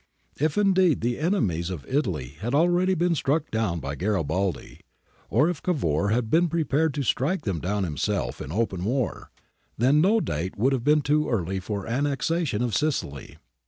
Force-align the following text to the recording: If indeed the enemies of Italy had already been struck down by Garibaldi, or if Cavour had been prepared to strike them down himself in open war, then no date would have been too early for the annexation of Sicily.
If 0.39 0.57
indeed 0.57 1.01
the 1.01 1.19
enemies 1.19 1.69
of 1.69 1.85
Italy 1.87 2.29
had 2.39 2.55
already 2.55 2.95
been 2.95 3.13
struck 3.13 3.51
down 3.51 3.79
by 3.79 3.93
Garibaldi, 3.93 4.79
or 5.29 5.47
if 5.47 5.61
Cavour 5.61 6.09
had 6.09 6.31
been 6.31 6.47
prepared 6.47 6.95
to 6.95 7.03
strike 7.03 7.43
them 7.43 7.59
down 7.59 7.83
himself 7.83 8.41
in 8.41 8.51
open 8.51 8.83
war, 8.83 9.29
then 9.77 10.01
no 10.01 10.19
date 10.19 10.57
would 10.57 10.73
have 10.73 10.83
been 10.83 11.03
too 11.03 11.29
early 11.29 11.59
for 11.59 11.83
the 11.85 11.91
annexation 11.91 12.63
of 12.63 12.75
Sicily. 12.75 13.37